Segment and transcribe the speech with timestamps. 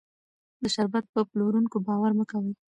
[0.61, 2.51] د شربت په پلورونکو باور مه کوئ.